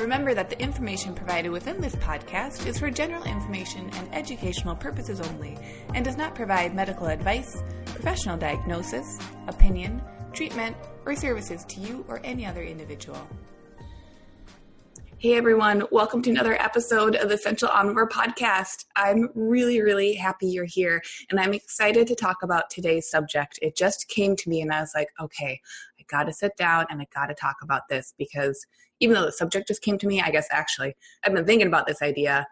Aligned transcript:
Remember 0.00 0.34
that 0.34 0.50
the 0.50 0.60
information 0.60 1.14
provided 1.14 1.50
within 1.50 1.80
this 1.80 1.94
podcast 1.94 2.66
is 2.66 2.80
for 2.80 2.90
general 2.90 3.22
information 3.22 3.88
and 3.90 4.12
educational 4.12 4.74
purposes 4.74 5.20
only 5.20 5.56
and 5.94 6.04
does 6.04 6.16
not 6.16 6.34
provide 6.34 6.74
medical 6.74 7.06
advice, 7.06 7.62
professional 7.84 8.36
diagnosis, 8.36 9.18
opinion, 9.46 10.02
treatment, 10.32 10.76
or 11.06 11.14
services 11.14 11.64
to 11.66 11.78
you 11.78 12.04
or 12.08 12.20
any 12.24 12.44
other 12.44 12.64
individual. 12.64 13.24
Hey 15.18 15.36
everyone, 15.36 15.84
welcome 15.90 16.20
to 16.22 16.30
another 16.30 16.60
episode 16.60 17.14
of 17.14 17.28
the 17.28 17.36
Essential 17.36 17.68
Omnivore 17.68 18.10
podcast. 18.10 18.84
I'm 18.94 19.30
really, 19.34 19.80
really 19.80 20.12
happy 20.12 20.48
you're 20.48 20.66
here 20.66 21.02
and 21.30 21.40
I'm 21.40 21.54
excited 21.54 22.08
to 22.08 22.14
talk 22.14 22.42
about 22.42 22.68
today's 22.68 23.08
subject. 23.08 23.58
It 23.62 23.74
just 23.74 24.08
came 24.08 24.36
to 24.36 24.50
me 24.50 24.60
and 24.60 24.70
I 24.70 24.80
was 24.80 24.92
like, 24.94 25.08
okay, 25.18 25.60
I 26.04 26.16
gotta 26.16 26.32
sit 26.32 26.56
down 26.56 26.86
and 26.90 27.00
I 27.00 27.06
gotta 27.14 27.34
talk 27.34 27.56
about 27.62 27.82
this 27.88 28.14
because 28.18 28.64
even 29.00 29.14
though 29.14 29.24
the 29.24 29.32
subject 29.32 29.68
just 29.68 29.82
came 29.82 29.98
to 29.98 30.06
me, 30.06 30.20
I 30.20 30.30
guess 30.30 30.48
actually 30.50 30.94
I've 31.24 31.34
been 31.34 31.44
thinking 31.46 31.68
about 31.68 31.86
this 31.86 32.02
idea 32.02 32.46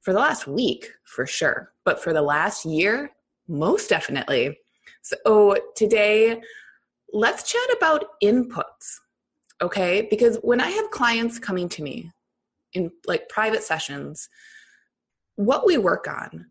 for 0.00 0.12
the 0.12 0.18
last 0.18 0.46
week 0.46 0.90
for 1.04 1.26
sure, 1.26 1.72
but 1.84 2.02
for 2.02 2.12
the 2.12 2.22
last 2.22 2.64
year, 2.64 3.10
most 3.48 3.88
definitely. 3.88 4.56
So 5.02 5.56
today, 5.76 6.40
let's 7.12 7.50
chat 7.50 7.76
about 7.76 8.04
inputs, 8.22 8.98
okay? 9.62 10.06
Because 10.10 10.36
when 10.42 10.60
I 10.60 10.68
have 10.70 10.90
clients 10.90 11.38
coming 11.38 11.68
to 11.70 11.82
me 11.82 12.10
in 12.74 12.90
like 13.06 13.28
private 13.28 13.62
sessions, 13.62 14.28
what 15.36 15.66
we 15.66 15.78
work 15.78 16.06
on 16.08 16.46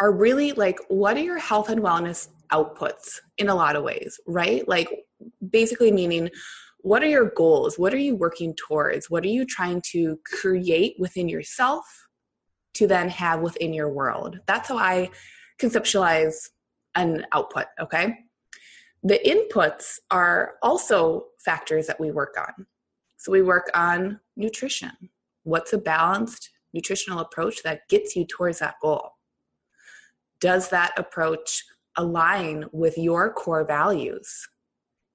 are 0.00 0.12
really 0.12 0.52
like 0.52 0.78
what 0.88 1.16
are 1.16 1.20
your 1.20 1.38
health 1.38 1.68
and 1.68 1.80
wellness 1.80 2.28
outputs 2.52 3.18
in 3.38 3.48
a 3.48 3.54
lot 3.54 3.76
of 3.76 3.82
ways, 3.82 4.18
right? 4.26 4.66
Like 4.68 4.88
basically 5.50 5.92
meaning 5.92 6.30
what 6.78 7.02
are 7.02 7.08
your 7.08 7.30
goals? 7.36 7.78
What 7.78 7.94
are 7.94 7.98
you 7.98 8.16
working 8.16 8.54
towards? 8.54 9.08
What 9.08 9.24
are 9.24 9.28
you 9.28 9.46
trying 9.46 9.82
to 9.92 10.18
create 10.26 10.96
within 10.98 11.28
yourself 11.28 11.84
to 12.74 12.86
then 12.86 13.08
have 13.08 13.40
within 13.40 13.72
your 13.72 13.88
world? 13.88 14.40
That's 14.46 14.68
how 14.68 14.78
I 14.78 15.10
conceptualize 15.60 16.34
an 16.96 17.24
output, 17.32 17.66
okay? 17.80 18.16
The 19.04 19.20
inputs 19.24 19.98
are 20.10 20.54
also 20.62 21.26
factors 21.44 21.86
that 21.86 22.00
we 22.00 22.10
work 22.10 22.34
on. 22.38 22.66
So 23.16 23.30
we 23.30 23.42
work 23.42 23.70
on 23.74 24.18
nutrition. 24.36 24.92
What's 25.44 25.72
a 25.72 25.78
balanced 25.78 26.50
nutritional 26.72 27.20
approach 27.20 27.62
that 27.62 27.88
gets 27.88 28.16
you 28.16 28.26
towards 28.26 28.58
that 28.58 28.74
goal? 28.82 29.12
Does 30.42 30.68
that 30.70 30.92
approach 30.98 31.64
align 31.96 32.66
with 32.72 32.98
your 32.98 33.32
core 33.32 33.64
values? 33.64 34.48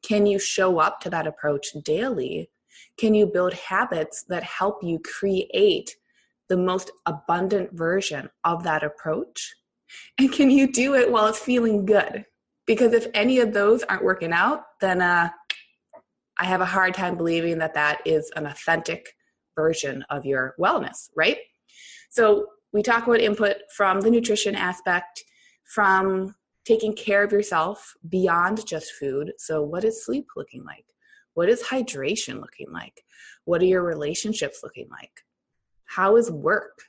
Can 0.02 0.26
you 0.26 0.40
show 0.40 0.80
up 0.80 1.02
to 1.02 1.10
that 1.10 1.28
approach 1.28 1.68
daily? 1.84 2.50
Can 2.98 3.14
you 3.14 3.28
build 3.28 3.54
habits 3.54 4.24
that 4.30 4.44
help 4.44 4.82
you 4.82 5.00
create 5.00 5.98
the 6.48 6.56
most 6.56 6.92
abundant 7.06 7.74
version 7.74 8.30
of 8.46 8.64
that 8.64 8.84
approach? 8.84 9.54
And 10.18 10.32
can 10.32 10.50
you 10.50 10.72
do 10.72 10.96
it 10.96 11.12
while 11.12 11.28
it's 11.28 11.40
feeling 11.40 11.86
good? 11.86 12.26
Because 12.66 12.94
if 12.94 13.08
any 13.14 13.40
of 13.40 13.54
those 13.54 13.84
aren't 13.84 14.06
working 14.06 14.32
out, 14.32 14.64
then 14.80 15.02
uh, 15.02 15.30
I 16.40 16.46
have 16.46 16.62
a 16.62 16.66
hard 16.66 16.94
time 16.94 17.18
believing 17.18 17.58
that 17.58 17.74
that 17.74 18.00
is 18.06 18.32
an 18.38 18.46
authentic 18.46 19.14
version 19.58 20.06
of 20.10 20.26
your 20.26 20.56
wellness, 20.58 21.10
right? 21.18 21.38
So 22.10 22.48
we 22.74 22.82
talk 22.82 23.08
about 23.08 23.22
input 23.22 23.58
from 23.76 24.02
the 24.02 24.12
nutrition 24.12 24.56
aspect, 24.56 25.24
from 25.64 26.36
taking 26.66 26.94
care 26.94 27.24
of 27.24 27.32
yourself 27.32 27.94
beyond 28.10 28.66
just 28.66 28.92
food. 28.94 29.32
So, 29.38 29.62
what 29.62 29.84
is 29.84 30.06
sleep 30.06 30.26
looking 30.36 30.64
like? 30.66 30.86
What 31.34 31.50
is 31.50 31.64
hydration 31.64 32.42
looking 32.42 32.72
like? 32.72 33.02
What 33.46 33.62
are 33.62 33.66
your 33.66 33.84
relationships 33.84 34.62
looking 34.64 34.88
like? 34.90 35.24
How 35.86 36.18
is 36.18 36.30
work? 36.32 36.80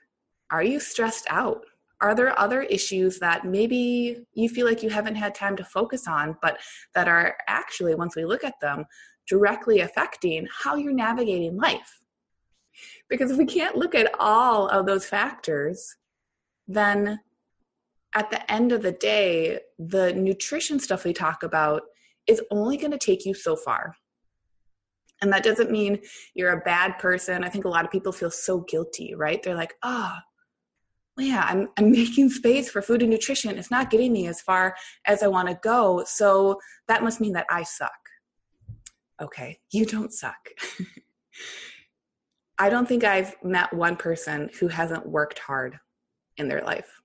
Are 0.51 0.63
you 0.63 0.81
stressed 0.81 1.27
out? 1.29 1.65
Are 2.01 2.15
there 2.15 2.39
other 2.39 2.63
issues 2.63 3.19
that 3.19 3.45
maybe 3.45 4.25
you 4.33 4.49
feel 4.49 4.67
like 4.67 4.83
you 4.83 4.91
haven't 4.91 5.17
had 5.17 5.35
time 5.35 5.57
to 5.57 5.65
focus 5.65 6.07
on, 6.07 6.37
but 6.43 6.59
that 6.95 7.09
are 7.09 7.37
actually, 7.49 7.95
once 7.95 8.17
we 8.17 8.25
look 8.25 8.45
at 8.45 8.59
them, 8.61 8.85
directly 9.29 9.81
affecting 9.81 10.47
how 10.51 10.77
you're 10.77 10.93
navigating 10.93 11.57
life? 11.57 11.98
Because 13.09 13.31
if 13.31 13.39
we 13.39 13.47
can't 13.47 13.77
look 13.77 13.95
at 13.95 14.11
all 14.19 14.69
of 14.69 14.87
those 14.87 15.07
factors, 15.07 15.97
then 16.67 17.21
at 18.15 18.31
the 18.31 18.51
end 18.51 18.73
of 18.73 18.83
the 18.83 18.93
day, 18.93 19.61
the 19.79 20.13
nutrition 20.15 20.79
stuff 20.79 21.05
we 21.05 21.13
talk 21.13 21.43
about 21.43 21.83
is 22.27 22.43
only 22.51 22.77
going 22.77 22.91
to 22.91 22.99
take 22.99 23.25
you 23.25 23.35
so 23.35 23.57
far. 23.57 23.95
And 25.21 25.33
that 25.33 25.43
doesn't 25.43 25.71
mean 25.71 25.99
you're 26.35 26.53
a 26.53 26.61
bad 26.61 26.99
person. 26.99 27.43
I 27.43 27.49
think 27.49 27.65
a 27.65 27.69
lot 27.69 27.85
of 27.85 27.91
people 27.91 28.13
feel 28.13 28.31
so 28.31 28.61
guilty, 28.61 29.15
right? 29.15 29.43
They're 29.43 29.55
like, 29.55 29.75
oh, 29.83 30.15
yeah, 31.19 31.45
I'm, 31.49 31.69
I'm 31.77 31.91
making 31.93 32.31
space 32.31 32.71
for 32.71 32.83
food 32.83 33.03
and 33.03 33.11
nutrition. 33.11 33.59
It's 33.59 33.71
not 33.71 33.91
getting 33.91 34.13
me 34.13 34.29
as 34.29 34.41
far 34.41 34.77
as 35.07 35.23
I 35.23 35.27
want 35.27 35.49
to 35.49 35.59
go. 35.63 36.05
So 36.07 36.61
that 36.87 37.03
must 37.03 37.21
mean 37.21 37.33
that 37.33 37.47
I 37.51 37.63
suck. 37.65 37.91
Okay, 39.21 39.59
you 39.73 39.85
don't 39.85 40.13
suck. 40.13 40.49
I 42.59 42.71
don't 42.71 42.89
think 42.89 43.05
I've 43.05 43.37
met 43.43 43.73
one 43.73 43.97
person 43.97 44.51
who 44.59 44.69
hasn't 44.69 45.07
worked 45.07 45.39
hard 45.39 45.79
in 46.37 46.49
their 46.49 46.63
life. 46.63 47.01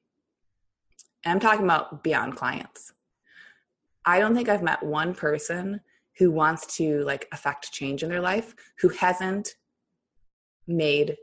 And 1.24 1.34
I'm 1.34 1.40
talking 1.40 1.66
about 1.66 2.03
beyond 2.03 2.36
clients. 2.36 2.94
I 4.06 4.19
don't 4.19 4.36
think 4.36 4.50
I've 4.50 4.64
met 4.64 4.84
one 4.84 5.14
person 5.14 5.80
who 6.18 6.31
wants 6.31 6.78
to 6.78 7.02
like 7.03 7.28
affect 7.31 7.72
change 7.72 8.03
in 8.03 8.09
their 8.09 8.22
life 8.22 8.53
who 8.80 8.90
hasn't 8.90 9.56
made 10.68 11.18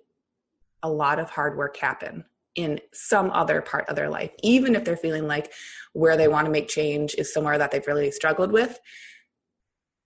a 0.82 0.90
lot 0.90 1.18
of 1.18 1.30
hard 1.30 1.56
work 1.56 1.76
happen 1.76 2.24
in 2.56 2.80
some 2.92 3.30
other 3.30 3.60
part 3.60 3.88
of 3.88 3.96
their 3.96 4.08
life, 4.08 4.30
even 4.42 4.74
if 4.74 4.84
they're 4.84 4.96
feeling 4.96 5.26
like 5.26 5.52
where 5.92 6.16
they 6.16 6.28
want 6.28 6.46
to 6.46 6.50
make 6.50 6.68
change 6.68 7.14
is 7.16 7.32
somewhere 7.32 7.58
that 7.58 7.70
they've 7.70 7.86
really 7.86 8.10
struggled 8.10 8.50
with 8.50 8.78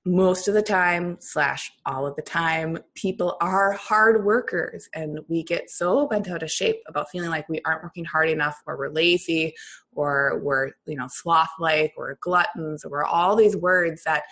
most 0.07 0.49
of 0.49 0.55
the 0.55 0.63
time 0.63 1.17
slash 1.19 1.73
all 1.87 2.07
of 2.07 2.15
the 2.17 2.23
time 2.23 2.79
people 2.95 3.39
are 3.41 3.73
hard 3.73 4.23
workers 4.25 4.87
and 4.95 5.19
we 5.29 5.43
get 5.43 5.71
so 5.71 6.07
bent 6.07 6.29
out 6.29 6.43
of 6.43 6.51
shape 6.51 6.83
about 6.89 7.09
feeling 7.11 7.31
like 7.31 7.49
we 7.49 7.61
aren't 7.65 7.83
working 7.83 8.05
hard 8.05 8.29
enough 8.29 8.61
or 8.67 8.77
we're 8.77 8.91
lazy 8.91 9.55
or 9.93 10.41
we're 10.43 10.71
you 10.87 10.97
know 10.97 11.09
sloth 11.09 11.49
like 11.59 11.93
or 11.97 12.19
gluttons 12.21 12.85
or 12.85 13.05
all 13.05 13.35
these 13.35 13.57
words 13.57 14.03
that 14.05 14.25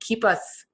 keep 0.00 0.24
us 0.24 0.66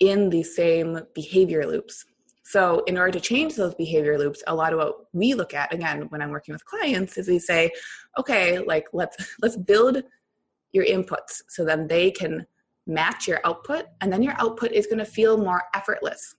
in 0.00 0.30
the 0.30 0.42
same 0.42 0.98
behavior 1.14 1.64
loops. 1.64 2.04
So 2.42 2.82
in 2.86 2.98
order 2.98 3.12
to 3.12 3.20
change 3.20 3.54
those 3.54 3.74
behavior 3.76 4.18
loops 4.18 4.42
a 4.48 4.54
lot 4.54 4.72
of 4.72 4.78
what 4.80 4.96
we 5.12 5.34
look 5.34 5.54
at 5.54 5.72
again 5.72 6.02
when 6.08 6.20
i'm 6.20 6.30
working 6.30 6.52
with 6.52 6.64
clients 6.64 7.16
is 7.16 7.28
we 7.28 7.38
say 7.38 7.70
okay 8.18 8.58
like 8.58 8.86
let's 8.92 9.16
let's 9.40 9.56
build 9.56 10.02
your 10.72 10.84
inputs 10.84 11.40
so 11.48 11.64
then 11.64 11.86
they 11.86 12.10
can 12.10 12.44
match 12.86 13.26
your 13.26 13.40
output 13.44 13.86
and 14.00 14.12
then 14.12 14.22
your 14.22 14.34
output 14.38 14.72
is 14.72 14.86
going 14.86 14.98
to 14.98 15.04
feel 15.04 15.36
more 15.36 15.62
effortless. 15.74 16.36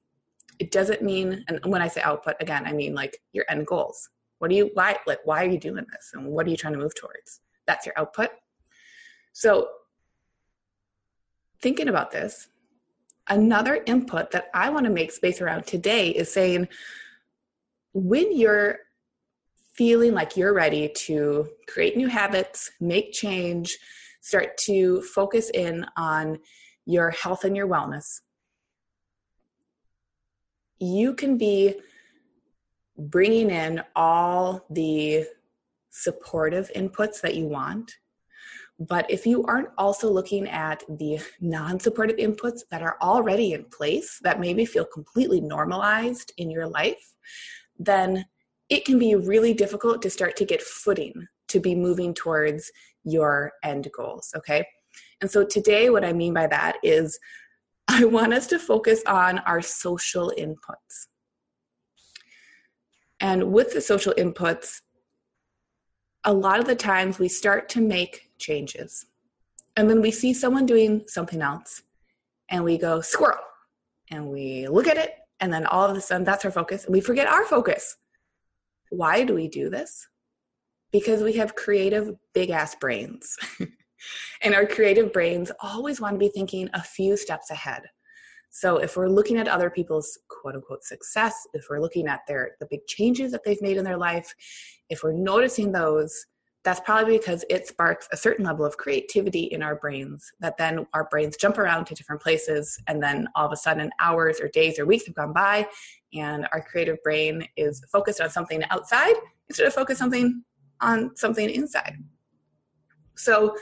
It 0.59 0.71
doesn't 0.71 1.01
mean 1.01 1.43
and 1.47 1.59
when 1.65 1.81
i 1.81 1.87
say 1.87 2.01
output 2.01 2.35
again 2.39 2.65
i 2.65 2.71
mean 2.71 2.93
like 2.93 3.17
your 3.33 3.45
end 3.49 3.67
goals. 3.67 4.09
What 4.39 4.49
do 4.49 4.55
you 4.55 4.69
why 4.73 4.97
like 5.05 5.19
why 5.25 5.43
are 5.43 5.49
you 5.49 5.59
doing 5.59 5.85
this 5.91 6.11
and 6.13 6.27
what 6.27 6.45
are 6.47 6.49
you 6.49 6.57
trying 6.57 6.73
to 6.73 6.79
move 6.79 6.95
towards? 6.95 7.41
That's 7.67 7.85
your 7.85 7.97
output. 7.97 8.29
So 9.33 9.67
thinking 11.61 11.89
about 11.89 12.11
this 12.11 12.47
another 13.29 13.81
input 13.85 14.29
that 14.31 14.49
i 14.53 14.69
want 14.69 14.85
to 14.85 14.91
make 14.91 15.11
space 15.11 15.41
around 15.41 15.65
today 15.65 16.09
is 16.09 16.31
saying 16.31 16.67
when 17.93 18.37
you're 18.37 18.77
feeling 19.73 20.13
like 20.13 20.37
you're 20.37 20.53
ready 20.53 20.87
to 20.89 21.49
create 21.67 21.97
new 21.97 22.07
habits 22.07 22.71
make 22.79 23.11
change 23.11 23.77
start 24.25 24.57
to 24.57 25.03
focus 25.03 25.51
in 25.53 25.85
on 25.97 26.39
your 26.87 27.11
health 27.11 27.43
and 27.43 27.55
your 27.55 27.67
wellness, 27.67 28.21
you 30.79 31.13
can 31.13 31.37
be 31.37 31.75
bringing 32.97 33.51
in 33.51 33.83
all 33.95 34.65
the 34.71 35.27
supportive 35.91 36.71
inputs 36.75 37.21
that 37.21 37.35
you 37.35 37.45
want. 37.45 37.91
But 38.79 39.09
if 39.11 39.27
you 39.27 39.45
aren't 39.45 39.69
also 39.77 40.09
looking 40.09 40.49
at 40.49 40.83
the 40.89 41.19
non 41.39 41.79
supportive 41.79 42.17
inputs 42.17 42.61
that 42.71 42.81
are 42.81 42.97
already 43.03 43.53
in 43.53 43.65
place 43.65 44.19
that 44.23 44.39
maybe 44.39 44.65
feel 44.65 44.85
completely 44.85 45.39
normalized 45.39 46.33
in 46.37 46.49
your 46.49 46.67
life, 46.67 47.13
then 47.77 48.25
it 48.69 48.85
can 48.85 48.97
be 48.97 49.13
really 49.13 49.53
difficult 49.53 50.01
to 50.01 50.09
start 50.09 50.35
to 50.37 50.45
get 50.45 50.63
footing 50.63 51.27
to 51.49 51.59
be 51.59 51.75
moving 51.75 52.13
towards 52.13 52.71
your 53.03 53.53
end 53.63 53.87
goals. 53.95 54.33
Okay. 54.35 54.65
And 55.21 55.29
so 55.29 55.45
today, 55.45 55.89
what 55.89 56.05
I 56.05 56.13
mean 56.13 56.33
by 56.33 56.47
that 56.47 56.77
is 56.83 57.19
I 57.87 58.05
want 58.05 58.33
us 58.33 58.47
to 58.47 58.59
focus 58.59 59.01
on 59.05 59.39
our 59.39 59.61
social 59.61 60.33
inputs. 60.37 61.07
And 63.19 63.51
with 63.51 63.73
the 63.73 63.81
social 63.81 64.13
inputs, 64.17 64.81
a 66.23 66.33
lot 66.33 66.59
of 66.59 66.65
the 66.65 66.75
times 66.75 67.19
we 67.19 67.27
start 67.27 67.69
to 67.69 67.81
make 67.81 68.31
changes. 68.39 69.05
And 69.77 69.89
then 69.89 70.01
we 70.01 70.11
see 70.11 70.33
someone 70.33 70.65
doing 70.65 71.03
something 71.07 71.41
else 71.41 71.83
and 72.49 72.63
we 72.63 72.77
go, 72.77 73.01
squirrel. 73.01 73.39
And 74.11 74.27
we 74.27 74.67
look 74.67 74.87
at 74.87 74.97
it, 74.97 75.15
and 75.39 75.51
then 75.51 75.65
all 75.65 75.89
of 75.89 75.97
a 75.97 76.01
sudden 76.01 76.23
that's 76.23 76.45
our 76.45 76.51
focus, 76.51 76.85
and 76.85 76.93
we 76.93 77.01
forget 77.01 77.27
our 77.27 77.43
focus. 77.45 77.97
Why 78.89 79.23
do 79.23 79.33
we 79.33 79.47
do 79.47 79.69
this? 79.69 80.07
Because 80.95 81.21
we 81.21 81.33
have 81.33 81.55
creative, 81.55 82.15
big 82.33 82.51
ass 82.51 82.73
brains. 82.73 83.37
and 84.41 84.55
our 84.55 84.65
creative 84.65 85.11
brains 85.11 85.51
always 85.59 85.99
want 85.99 86.13
to 86.13 86.17
be 86.17 86.29
thinking 86.29 86.69
a 86.73 86.81
few 86.81 87.17
steps 87.17 87.51
ahead. 87.51 87.81
So 88.49 88.77
if 88.77 88.95
we're 88.95 89.09
looking 89.09 89.35
at 89.35 89.49
other 89.49 89.69
people's 89.69 90.17
quote 90.29 90.55
unquote 90.55 90.85
success, 90.85 91.35
if 91.53 91.65
we're 91.69 91.81
looking 91.81 92.07
at 92.07 92.21
their 92.29 92.51
the 92.61 92.67
big 92.71 92.87
changes 92.87 93.33
that 93.33 93.43
they've 93.43 93.61
made 93.61 93.75
in 93.75 93.83
their 93.83 93.97
life, 93.97 94.33
if 94.89 95.03
we're 95.03 95.11
noticing 95.11 95.73
those, 95.73 96.27
that's 96.63 96.79
probably 96.79 97.17
because 97.17 97.43
it 97.49 97.67
sparks 97.67 98.07
a 98.13 98.17
certain 98.17 98.45
level 98.45 98.63
of 98.63 98.77
creativity 98.77 99.43
in 99.51 99.61
our 99.61 99.75
brains 99.75 100.31
that 100.39 100.55
then 100.57 100.87
our 100.93 101.09
brains 101.11 101.35
jump 101.35 101.57
around 101.57 101.87
to 101.87 101.93
different 101.93 102.21
places 102.21 102.79
and 102.87 103.03
then 103.03 103.27
all 103.35 103.45
of 103.45 103.51
a 103.51 103.57
sudden 103.57 103.89
hours 103.99 104.39
or 104.39 104.47
days 104.47 104.79
or 104.79 104.85
weeks 104.85 105.05
have 105.07 105.15
gone 105.15 105.33
by 105.33 105.67
and 106.13 106.47
our 106.53 106.61
creative 106.61 106.97
brain 107.03 107.45
is 107.57 107.83
focused 107.91 108.21
on 108.21 108.29
something 108.29 108.63
outside 108.71 109.15
instead 109.49 109.67
of 109.67 109.73
focused 109.73 110.01
on 110.01 110.09
something 110.09 110.43
on 110.81 111.15
something 111.15 111.49
inside 111.49 111.97
so 113.15 113.55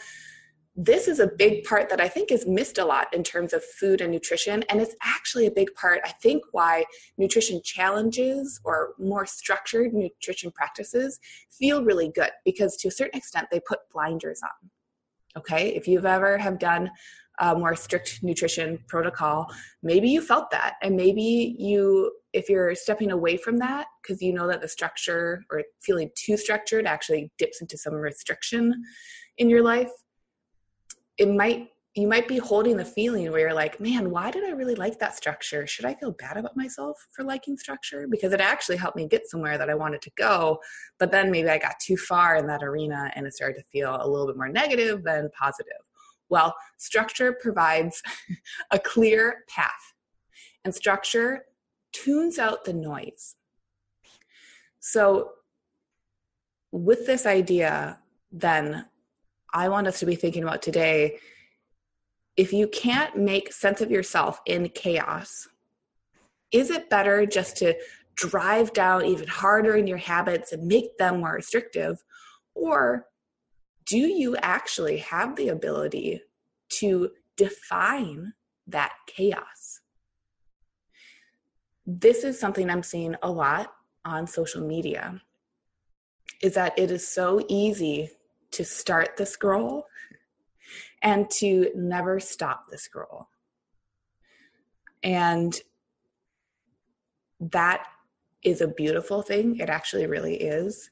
this 0.75 1.07
is 1.07 1.19
a 1.19 1.27
big 1.27 1.63
part 1.63 1.88
that 1.89 2.01
I 2.01 2.07
think 2.07 2.31
is 2.31 2.48
missed 2.48 2.80
a 2.80 2.86
lot 2.86 3.13
in 3.13 3.24
terms 3.24 3.54
of 3.54 3.63
food 3.63 4.01
and 4.01 4.12
nutrition. 4.12 4.63
And 4.69 4.81
it's 4.81 4.95
actually 5.04 5.45
a 5.45 5.51
big 5.51 5.74
part, 5.75 6.01
I 6.04 6.10
think, 6.10 6.44
why 6.51 6.86
nutrition 7.18 7.62
challenges 7.63 8.60
or 8.63 8.95
more 8.98 9.25
structured 9.27 9.94
nutrition 9.94 10.51
practices 10.51 11.19
feel 11.51 11.83
really 11.83 12.12
good 12.13 12.31
because 12.44 12.75
to 12.77 12.88
a 12.88 12.92
certain 12.92 13.19
extent 13.19 13.48
they 13.51 13.60
put 13.60 13.80
blinders 13.94 14.42
on. 14.42 14.69
Okay, 15.38 15.69
if 15.75 15.88
you've 15.88 16.06
ever 16.06 16.38
have 16.38 16.57
done 16.57 16.89
a 17.39 17.56
more 17.56 17.75
strict 17.75 18.21
nutrition 18.24 18.80
protocol, 18.88 19.48
maybe 19.83 20.10
you 20.10 20.21
felt 20.21 20.50
that. 20.51 20.75
And 20.81 20.95
maybe 20.95 21.56
you, 21.60 22.12
if 22.34 22.50
you're 22.50 22.74
stepping 22.76 23.12
away 23.12 23.38
from 23.38 23.58
that 23.58 23.88
because 24.02 24.22
you 24.22 24.34
know 24.34 24.48
that 24.48 24.62
the 24.62 24.68
structure 24.68 25.44
or 25.52 25.64
feeling 25.82 26.10
too 26.16 26.36
structured 26.36 26.86
actually 26.86 27.32
dips 27.38 27.62
into 27.62 27.78
some 27.78 27.94
restriction 27.94 28.74
in 29.38 29.50
your 29.50 29.62
life 29.62 29.92
it 31.18 31.30
might 31.30 31.70
you 31.96 32.08
might 32.08 32.28
be 32.28 32.40
holding 32.40 32.76
the 32.76 32.86
feeling 32.86 33.32
where 33.32 33.42
you're 33.42 33.54
like, 33.54 33.80
man, 33.80 34.10
why 34.10 34.32
did 34.32 34.44
I 34.44 34.50
really 34.50 34.74
like 34.74 34.98
that 34.98 35.16
structure? 35.16 35.68
Should 35.68 35.86
I 35.86 35.94
feel 35.94 36.12
bad 36.14 36.38
about 36.38 36.58
myself 36.58 36.98
for 37.12 37.24
liking 37.24 37.56
structure? 37.56 38.08
Because 38.10 38.34
it 38.34 38.42
actually 38.42 38.78
helped 38.78 38.98
me 38.98 39.08
get 39.08 39.30
somewhere 39.30 39.60
that 39.60 39.70
I 39.70 39.76
wanted 39.76 40.02
to 40.02 40.12
go. 40.18 40.58
But 40.98 41.12
then 41.12 41.30
maybe 41.30 41.50
I 41.50 41.60
got 41.60 41.76
too 41.80 41.96
far 41.96 42.36
in 42.38 42.48
that 42.48 42.64
arena 42.64 43.12
and 43.16 43.28
it 43.28 43.36
started 43.36 43.60
to 43.60 43.66
feel 43.72 43.96
a 43.96 44.10
little 44.10 44.26
bit 44.26 44.38
more 44.38 44.50
negative 44.50 45.04
than 45.04 45.30
positive. 45.40 45.74
Well, 46.30 46.56
structure 46.80 47.38
provides 47.40 48.02
a 48.72 48.80
clear 48.80 49.44
path, 49.48 49.94
and 50.66 50.74
structure 50.74 51.44
tunes 51.94 52.38
out 52.38 52.66
the 52.66 52.74
noise. 52.74 53.36
So, 54.80 55.31
with 56.72 57.06
this 57.06 57.25
idea, 57.25 58.00
then 58.31 58.86
I 59.54 59.69
want 59.69 59.88
us 59.88 60.00
to 60.00 60.06
be 60.06 60.16
thinking 60.16 60.44
about 60.44 60.62
today 60.62 61.19
if 62.36 62.51
you 62.51 62.68
can't 62.68 63.16
make 63.16 63.54
sense 63.54 63.81
of 63.81 63.92
yourself 63.92 64.42
in 64.45 64.69
chaos, 64.69 65.48
is 66.51 66.69
it 66.69 66.90
better 66.90 67.25
just 67.25 67.57
to 67.57 67.75
drive 68.16 68.74
down 68.74 69.06
even 69.06 69.28
harder 69.28 69.75
in 69.75 69.88
your 69.88 69.98
habits 69.98 70.51
and 70.51 70.68
make 70.68 70.98
them 70.98 71.19
more 71.19 71.34
restrictive? 71.34 72.04
Or 72.56 73.06
do 73.86 73.98
you 73.98 74.36
actually 74.38 74.98
have 74.98 75.36
the 75.36 75.50
ability 75.50 76.22
to 76.80 77.12
define 77.38 78.34
that 78.68 78.94
chaos? 79.07 79.62
This 81.86 82.24
is 82.24 82.40
something 82.40 82.70
I'm 82.70 82.84
seeing 82.84 83.16
a 83.22 83.30
lot 83.30 83.74
on 84.06 84.28
social 84.28 84.66
media 84.66 85.22
is 86.42 86.54
that 86.54 86.78
it 86.78 86.92
is 86.92 87.08
so 87.08 87.46
easy 87.48 88.10
to 88.52 88.64
start 88.64 89.18
the 89.18 89.26
scroll 89.26 89.86
and 91.02 91.30
to 91.30 91.70
never 91.76 92.20
stop 92.20 92.66
the 92.70 92.78
scroll. 92.78 93.28
And 95.04 95.60
that 97.40 97.88
is 98.44 98.62
a 98.62 98.68
beautiful 98.68 99.22
thing. 99.22 99.58
It 99.60 99.70
actually 99.70 100.08
really 100.08 100.36
is. 100.36 100.90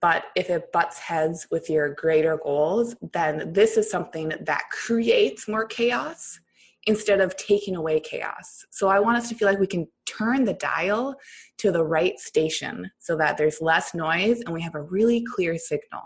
But 0.00 0.26
if 0.36 0.48
it 0.48 0.70
butts 0.70 0.98
heads 0.98 1.48
with 1.50 1.68
your 1.68 1.94
greater 1.94 2.36
goals, 2.36 2.94
then 3.12 3.52
this 3.52 3.76
is 3.76 3.90
something 3.90 4.32
that 4.40 4.70
creates 4.70 5.48
more 5.48 5.66
chaos 5.66 6.38
instead 6.86 7.20
of 7.20 7.36
taking 7.36 7.76
away 7.76 8.00
chaos. 8.00 8.64
So 8.70 8.88
I 8.88 8.98
want 8.98 9.16
us 9.16 9.28
to 9.28 9.34
feel 9.34 9.48
like 9.48 9.60
we 9.60 9.66
can 9.66 9.86
turn 10.06 10.44
the 10.44 10.54
dial 10.54 11.14
to 11.58 11.70
the 11.70 11.84
right 11.84 12.18
station 12.18 12.90
so 12.98 13.16
that 13.16 13.36
there's 13.36 13.60
less 13.60 13.94
noise 13.94 14.40
and 14.40 14.52
we 14.52 14.62
have 14.62 14.74
a 14.74 14.82
really 14.82 15.24
clear 15.34 15.56
signal. 15.58 16.02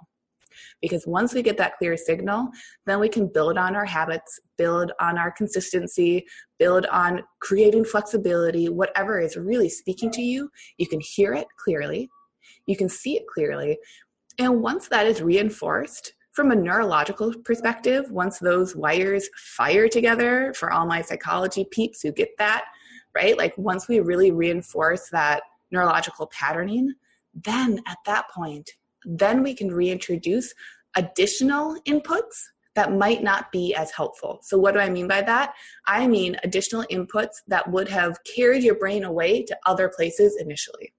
Because 0.81 1.07
once 1.07 1.35
we 1.35 1.43
get 1.43 1.57
that 1.59 1.77
clear 1.79 1.97
signal, 1.97 2.49
then 2.87 3.01
we 3.01 3.09
can 3.09 3.29
build 3.29 3.59
on 3.59 3.77
our 3.77 3.85
habits, 3.85 4.39
build 4.57 4.93
on 5.01 5.19
our 5.19 5.31
consistency, 5.31 6.25
build 6.59 6.87
on 6.87 7.23
creating 7.41 7.85
flexibility, 7.85 8.69
whatever 8.69 9.21
is 9.21 9.37
really 9.37 9.69
speaking 9.69 10.11
to 10.13 10.23
you. 10.23 10.51
You 10.79 10.87
can 10.87 11.01
hear 11.01 11.35
it 11.35 11.47
clearly, 11.59 12.09
you 12.67 12.77
can 12.77 12.89
see 12.89 13.17
it 13.17 13.25
clearly. 13.33 13.79
And 14.39 14.63
once 14.63 14.89
that 14.89 15.07
is 15.07 15.23
reinforced, 15.23 16.13
from 16.37 16.51
a 16.51 16.55
neurological 16.55 17.33
perspective, 17.45 18.11
once 18.11 18.39
those 18.39 18.77
wires 18.77 19.31
fire 19.37 19.89
together, 19.89 20.53
for 20.55 20.71
all 20.71 20.85
my 20.85 21.01
psychology 21.01 21.67
peeps 21.71 22.03
who 22.03 22.13
get 22.13 22.29
that, 22.37 22.67
right? 23.15 23.39
Like 23.39 23.57
once 23.57 23.89
we 23.89 24.01
really 24.01 24.33
reinforce 24.33 25.09
that 25.09 25.41
neurological 25.71 26.27
patterning, 26.27 26.93
then 27.33 27.81
at 27.89 27.97
that 28.05 28.29
point, 28.31 28.71
then 29.07 29.43
we 29.43 29.55
can 29.55 29.73
reintroduce 29.73 30.53
additional 30.95 31.81
inputs 31.89 32.45
that 32.75 32.93
might 32.93 33.23
not 33.23 33.51
be 33.51 33.75
as 33.75 33.91
helpful. 33.91 34.41
So, 34.43 34.59
what 34.59 34.75
do 34.75 34.81
I 34.81 34.91
mean 34.91 35.09
by 35.09 35.23
that? 35.23 35.55
I 35.87 36.07
mean 36.07 36.37
additional 36.45 36.85
inputs 36.91 37.37
that 37.49 37.71
would 37.71 37.89
have 37.89 38.19
carried 38.25 38.63
your 38.63 38.75
brain 38.75 39.05
away 39.05 39.43
to 39.45 39.57
other 39.65 39.89
places 39.89 40.37
initially. 40.39 40.93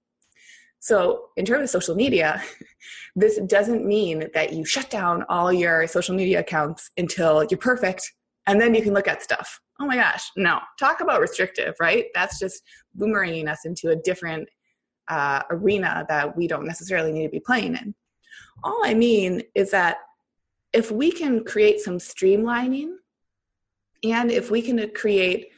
So, 0.80 1.30
in 1.38 1.46
terms 1.46 1.64
of 1.64 1.70
social 1.70 1.96
media, 1.96 2.42
this 3.16 3.40
doesn't 3.48 3.86
mean 3.86 4.30
that 4.34 4.54
you 4.54 4.64
shut 4.64 4.90
down 4.90 5.24
all 5.30 5.52
your 5.52 5.88
social 5.88 6.16
media 6.16 6.40
accounts 6.40 6.92
until 6.98 7.46
you're 7.50 7.58
perfect 7.58 8.14
and 8.48 8.60
then 8.60 8.74
you 8.74 8.82
can 8.82 8.94
look 8.94 9.08
at 9.08 9.22
stuff. 9.22 9.60
Oh 9.80 9.86
my 9.86 9.96
gosh, 9.96 10.32
no. 10.36 10.60
Talk 10.80 11.02
about 11.02 11.22
restrictive, 11.22 11.76
right? 11.80 12.06
That's 12.16 12.40
just 12.40 12.64
boomeranging 12.98 13.50
us 13.50 13.66
into 13.66 13.90
a 13.90 13.96
different 13.96 14.48
uh, 15.08 15.44
arena 15.52 16.06
that 16.10 16.36
we 16.36 16.48
don't 16.48 16.66
necessarily 16.66 17.12
need 17.12 17.24
to 17.24 17.30
be 17.30 17.40
playing 17.40 17.76
in. 17.76 17.94
All 18.64 18.82
I 18.84 18.94
mean 18.94 19.44
is 19.54 19.72
that 19.72 19.98
if 20.74 20.92
we 20.92 21.12
can 21.12 21.44
create 21.44 21.80
some 21.80 21.98
streamlining 21.98 22.94
and 24.04 24.32
if 24.32 24.50
we 24.50 24.62
can 24.62 24.90
create 24.92 25.50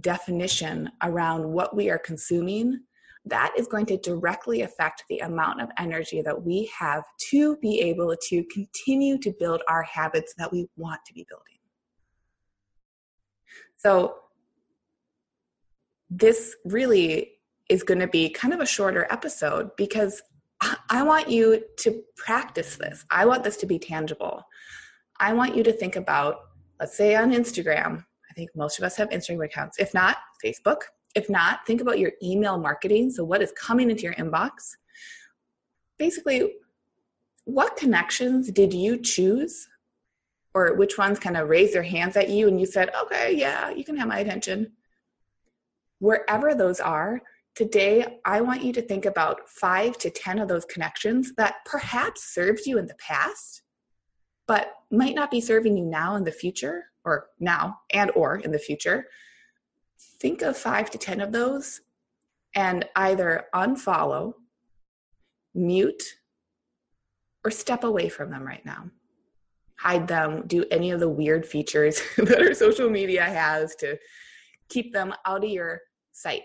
definition 0.00 0.90
around 1.02 1.50
what 1.50 1.74
we 1.74 1.90
are 1.90 1.98
consuming, 1.98 2.80
that 3.26 3.52
is 3.56 3.66
going 3.66 3.86
to 3.86 3.96
directly 3.98 4.62
affect 4.62 5.04
the 5.08 5.18
amount 5.18 5.60
of 5.60 5.68
energy 5.78 6.22
that 6.22 6.42
we 6.42 6.70
have 6.76 7.04
to 7.30 7.56
be 7.58 7.80
able 7.80 8.14
to 8.28 8.44
continue 8.52 9.18
to 9.18 9.32
build 9.38 9.62
our 9.68 9.82
habits 9.82 10.34
that 10.38 10.50
we 10.50 10.66
want 10.76 11.00
to 11.06 11.12
be 11.12 11.26
building. 11.28 11.58
So, 13.76 14.16
this 16.10 16.56
really 16.64 17.32
is 17.68 17.84
going 17.84 18.00
to 18.00 18.08
be 18.08 18.28
kind 18.30 18.52
of 18.52 18.60
a 18.60 18.66
shorter 18.66 19.06
episode 19.10 19.70
because 19.76 20.20
I 20.90 21.02
want 21.02 21.28
you 21.28 21.62
to 21.78 22.02
practice 22.16 22.76
this. 22.76 23.04
I 23.10 23.24
want 23.26 23.44
this 23.44 23.56
to 23.58 23.66
be 23.66 23.78
tangible. 23.78 24.42
I 25.20 25.32
want 25.32 25.56
you 25.56 25.62
to 25.62 25.72
think 25.72 25.96
about, 25.96 26.36
let's 26.80 26.96
say 26.96 27.14
on 27.14 27.32
Instagram, 27.32 28.04
I 28.30 28.34
think 28.34 28.50
most 28.54 28.78
of 28.78 28.84
us 28.84 28.96
have 28.96 29.08
Instagram 29.10 29.44
accounts. 29.44 29.78
If 29.78 29.94
not, 29.94 30.16
Facebook. 30.44 30.82
If 31.14 31.28
not, 31.28 31.66
think 31.66 31.80
about 31.80 31.98
your 31.98 32.12
email 32.22 32.58
marketing. 32.58 33.10
So, 33.10 33.24
what 33.24 33.42
is 33.42 33.52
coming 33.52 33.90
into 33.90 34.02
your 34.02 34.14
inbox? 34.14 34.50
Basically, 35.98 36.54
what 37.44 37.76
connections 37.76 38.50
did 38.50 38.72
you 38.72 38.98
choose? 38.98 39.68
Or 40.52 40.74
which 40.74 40.98
ones 40.98 41.20
kind 41.20 41.36
of 41.36 41.48
raised 41.48 41.74
their 41.74 41.82
hands 41.84 42.16
at 42.16 42.28
you 42.28 42.48
and 42.48 42.58
you 42.58 42.66
said, 42.66 42.90
okay, 43.02 43.32
yeah, 43.36 43.70
you 43.70 43.84
can 43.84 43.96
have 43.96 44.08
my 44.08 44.18
attention? 44.18 44.72
Wherever 46.00 46.56
those 46.56 46.80
are, 46.80 47.20
Today, 47.56 48.20
I 48.24 48.40
want 48.40 48.62
you 48.62 48.72
to 48.72 48.82
think 48.82 49.04
about 49.04 49.48
five 49.48 49.98
to 49.98 50.10
10 50.10 50.38
of 50.38 50.48
those 50.48 50.64
connections 50.64 51.34
that 51.34 51.56
perhaps 51.66 52.32
served 52.32 52.64
you 52.64 52.78
in 52.78 52.86
the 52.86 52.94
past, 52.94 53.62
but 54.46 54.72
might 54.90 55.14
not 55.14 55.30
be 55.30 55.40
serving 55.40 55.76
you 55.76 55.84
now 55.84 56.16
in 56.16 56.24
the 56.24 56.32
future 56.32 56.84
or 57.04 57.26
now 57.38 57.80
and 57.92 58.10
or 58.12 58.36
in 58.36 58.52
the 58.52 58.58
future 58.58 59.06
think 60.20 60.42
of 60.42 60.56
5 60.56 60.90
to 60.90 60.98
10 60.98 61.20
of 61.20 61.32
those 61.32 61.80
and 62.54 62.86
either 62.96 63.46
unfollow 63.54 64.34
mute 65.54 66.02
or 67.44 67.50
step 67.50 67.84
away 67.84 68.08
from 68.08 68.30
them 68.30 68.42
right 68.42 68.64
now. 68.64 68.90
Hide 69.78 70.06
them 70.06 70.46
do 70.46 70.64
any 70.70 70.90
of 70.90 71.00
the 71.00 71.08
weird 71.08 71.46
features 71.46 72.00
that 72.18 72.42
our 72.42 72.54
social 72.54 72.90
media 72.90 73.24
has 73.24 73.74
to 73.76 73.98
keep 74.68 74.92
them 74.92 75.14
out 75.26 75.44
of 75.44 75.50
your 75.50 75.80
sight. 76.12 76.42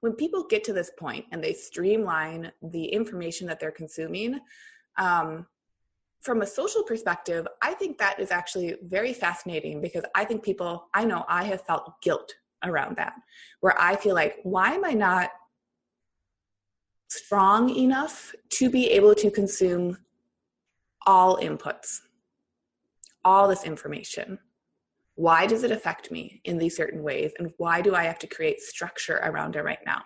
When 0.00 0.12
people 0.12 0.46
get 0.48 0.64
to 0.64 0.72
this 0.72 0.90
point 0.98 1.24
and 1.32 1.42
they 1.42 1.52
streamline 1.52 2.52
the 2.62 2.84
information 2.84 3.46
that 3.48 3.60
they're 3.60 3.70
consuming 3.70 4.40
um, 4.98 5.46
from 6.24 6.40
a 6.40 6.46
social 6.46 6.82
perspective, 6.82 7.46
I 7.60 7.74
think 7.74 7.98
that 7.98 8.18
is 8.18 8.30
actually 8.30 8.76
very 8.84 9.12
fascinating 9.12 9.82
because 9.82 10.04
I 10.14 10.24
think 10.24 10.42
people, 10.42 10.88
I 10.94 11.04
know 11.04 11.24
I 11.28 11.44
have 11.44 11.60
felt 11.66 12.00
guilt 12.00 12.34
around 12.64 12.96
that, 12.96 13.12
where 13.60 13.78
I 13.78 13.94
feel 13.94 14.14
like, 14.14 14.36
why 14.42 14.72
am 14.72 14.86
I 14.86 14.92
not 14.92 15.28
strong 17.08 17.68
enough 17.68 18.34
to 18.54 18.70
be 18.70 18.90
able 18.90 19.14
to 19.16 19.30
consume 19.30 19.98
all 21.06 21.36
inputs, 21.36 21.98
all 23.22 23.46
this 23.46 23.64
information? 23.64 24.38
Why 25.16 25.46
does 25.46 25.62
it 25.62 25.70
affect 25.70 26.10
me 26.10 26.40
in 26.44 26.56
these 26.56 26.74
certain 26.74 27.02
ways? 27.02 27.32
And 27.38 27.52
why 27.58 27.82
do 27.82 27.94
I 27.94 28.04
have 28.04 28.18
to 28.20 28.26
create 28.26 28.60
structure 28.60 29.20
around 29.22 29.56
it 29.56 29.62
right 29.62 29.78
now? 29.84 30.02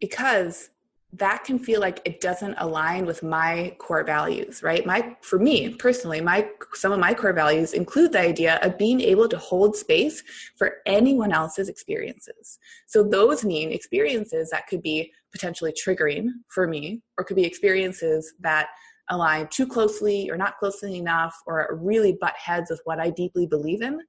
Because 0.00 0.70
that 1.12 1.44
can 1.44 1.58
feel 1.58 1.80
like 1.80 2.00
it 2.04 2.20
doesn't 2.20 2.54
align 2.58 3.06
with 3.06 3.22
my 3.22 3.74
core 3.78 4.04
values 4.04 4.62
right? 4.62 4.84
My 4.84 5.16
for 5.22 5.38
me 5.38 5.70
personally 5.70 6.20
my 6.20 6.48
some 6.74 6.92
of 6.92 6.98
my 6.98 7.14
core 7.14 7.32
values 7.32 7.72
include 7.72 8.12
the 8.12 8.20
idea 8.20 8.58
of 8.62 8.76
being 8.76 9.00
able 9.00 9.28
to 9.28 9.38
hold 9.38 9.76
space 9.76 10.22
for 10.56 10.78
anyone 10.84 11.32
else's 11.32 11.68
experiences. 11.68 12.58
So 12.86 13.02
those 13.02 13.44
mean 13.44 13.72
experiences 13.72 14.50
that 14.50 14.66
could 14.66 14.82
be 14.82 15.12
potentially 15.32 15.72
triggering 15.72 16.28
for 16.48 16.66
me 16.66 17.02
or 17.18 17.24
could 17.24 17.36
be 17.36 17.44
experiences 17.44 18.34
that 18.40 18.68
align 19.10 19.46
too 19.48 19.66
closely 19.66 20.28
or 20.30 20.36
not 20.36 20.58
closely 20.58 20.98
enough 20.98 21.36
or 21.46 21.78
really 21.80 22.18
butt 22.20 22.34
heads 22.36 22.70
with 22.70 22.80
what 22.84 22.98
i 22.98 23.10
deeply 23.10 23.46
believe 23.46 23.80
in. 23.80 24.00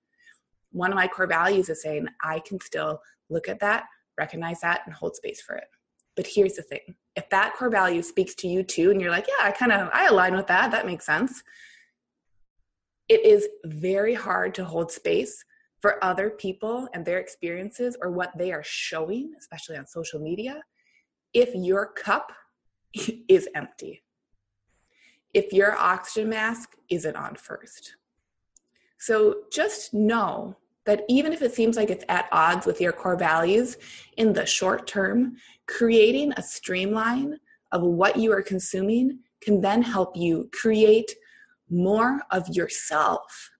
One 0.72 0.92
of 0.92 0.96
my 0.96 1.08
core 1.08 1.28
values 1.28 1.70
is 1.70 1.84
saying 1.84 2.08
i 2.24 2.40
can 2.40 2.60
still 2.60 3.00
look 3.30 3.48
at 3.48 3.60
that 3.60 3.84
recognize 4.18 4.60
that 4.62 4.82
and 4.86 4.96
hold 4.96 5.16
space 5.16 5.42
for 5.42 5.56
it 5.56 5.68
but 6.18 6.28
here's 6.28 6.56
the 6.56 6.64
thing 6.64 6.96
if 7.16 7.30
that 7.30 7.56
core 7.56 7.70
value 7.70 8.02
speaks 8.02 8.36
to 8.36 8.48
you 8.48 8.62
too, 8.62 8.92
and 8.92 9.02
you're 9.02 9.12
like, 9.12 9.28
yeah, 9.28 9.48
I 9.48 9.52
kind 9.52 9.72
of 9.72 9.90
I 9.94 10.08
align 10.08 10.36
with 10.36 10.48
that, 10.48 10.72
that 10.72 10.86
makes 10.86 11.06
sense. 11.06 11.42
It 13.08 13.26
is 13.26 13.48
very 13.66 14.14
hard 14.14 14.54
to 14.56 14.66
hold 14.66 14.92
space 14.92 15.44
for 15.82 16.04
other 16.04 16.30
people 16.30 16.88
and 16.94 17.06
their 17.06 17.20
experiences 17.20 17.96
or 18.02 18.12
what 18.12 18.38
they 18.38 18.52
are 18.52 18.64
showing, 18.64 19.32
especially 19.40 19.78
on 19.78 19.88
social 19.88 20.20
media, 20.20 20.62
if 21.34 21.56
your 21.56 21.88
cup 21.94 22.32
is 23.30 23.48
empty. 23.56 24.04
If 25.34 25.54
your 25.54 25.78
oxygen 25.78 26.30
mask 26.30 26.76
isn't 26.90 27.16
on 27.16 27.36
first. 27.36 27.96
So 29.00 29.44
just 29.52 29.94
know 29.94 30.58
that 30.88 31.04
even 31.10 31.34
if 31.34 31.42
it 31.42 31.54
seems 31.54 31.76
like 31.76 31.90
it's 31.90 32.06
at 32.08 32.30
odds 32.32 32.66
with 32.66 32.80
your 32.80 32.94
core 32.94 33.18
values 33.18 33.78
in 34.16 34.32
the 34.34 34.46
short 34.46 34.88
term, 34.88 35.36
creating 35.68 36.32
a 36.38 36.42
streamline 36.42 37.38
of 37.74 37.82
what 37.82 38.16
you 38.16 38.32
are 38.32 38.42
consuming 38.42 39.20
can 39.42 39.60
then 39.60 39.82
help 39.82 40.16
you 40.16 40.50
create 40.54 41.14
more 41.70 42.22
of 42.32 42.48
yourself 42.48 43.52